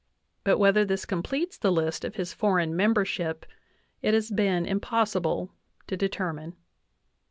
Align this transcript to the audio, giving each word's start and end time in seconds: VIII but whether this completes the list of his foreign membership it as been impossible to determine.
VIII 0.01 0.39
but 0.45 0.57
whether 0.57 0.83
this 0.83 1.05
completes 1.05 1.59
the 1.59 1.71
list 1.71 2.03
of 2.03 2.15
his 2.15 2.33
foreign 2.33 2.75
membership 2.75 3.45
it 4.01 4.15
as 4.15 4.31
been 4.31 4.65
impossible 4.65 5.51
to 5.85 5.95
determine. 5.95 6.55